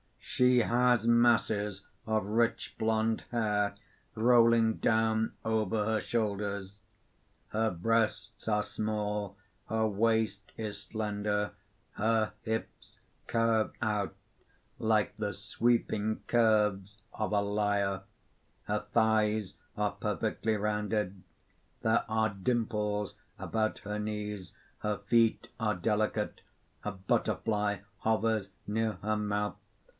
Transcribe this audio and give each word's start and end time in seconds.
__She 0.43 0.65
has 0.67 1.07
masses 1.07 1.85
of 2.07 2.25
rich 2.25 2.73
blond 2.79 3.25
hair 3.29 3.75
rolling 4.15 4.77
down 4.77 5.33
over 5.45 5.85
her 5.85 5.99
shoulders; 6.01 6.81
her 7.49 7.69
breasts 7.69 8.47
are 8.47 8.63
small; 8.63 9.37
her 9.69 9.87
waist 9.87 10.53
is 10.57 10.81
slender; 10.81 11.51
her 11.91 12.31
hips 12.41 12.97
curve 13.27 13.71
out 13.83 14.15
like 14.79 15.15
the 15.17 15.33
sweeping 15.33 16.21
curves 16.25 16.97
of 17.13 17.31
a 17.33 17.41
lyre; 17.41 18.01
her 18.63 18.79
thighs 18.91 19.53
are 19.77 19.91
perfectly 19.91 20.55
rounded; 20.55 21.21
there 21.83 22.05
are 22.09 22.29
dimples 22.29 23.13
about 23.37 23.79
her 23.79 23.99
knees; 23.99 24.53
her 24.79 24.97
feet 24.97 25.49
are 25.59 25.75
delicate: 25.75 26.41
a 26.83 26.91
butterfly 26.91 27.79
hovers 27.99 28.49
near 28.65 28.93
her 29.03 29.17
mouth. 29.17 29.55